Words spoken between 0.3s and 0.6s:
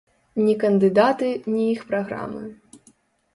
Ні